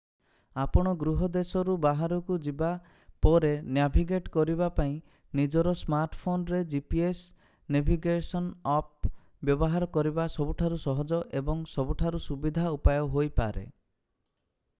[0.61, 2.69] ଆପଣ ଗୃହ ଦେଶରୁ ବାହାରକୁ ଯିବା
[3.25, 4.95] ପରେ ନ୍ୟାଭିଗେଟ୍ କରିବା ପାଇଁ
[5.39, 7.21] ନିଜର ସ୍ମାର୍ଟଫୋନ ରେ gps
[7.77, 9.09] ନେଭିଗେସନ ଆପ୍
[9.51, 13.67] ବ୍ୟବହାର କରିବା ସବୁଠାରୁ ସହଜ ଏବଂ ସବୁଠାରୁ ସୁବିଧା ଉପାୟ ହୋଇପାରେ